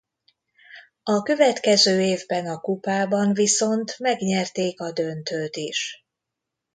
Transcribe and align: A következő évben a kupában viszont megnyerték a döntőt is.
A 1.03 1.21
következő 1.21 2.01
évben 2.01 2.47
a 2.47 2.59
kupában 2.59 3.33
viszont 3.33 3.99
megnyerték 3.99 4.79
a 4.79 4.91
döntőt 4.91 5.55
is. 5.55 6.05